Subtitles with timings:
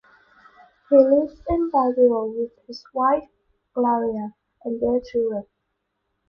[0.89, 3.29] He lives in Baguio with his wife,
[3.75, 5.45] Gloria, and their children.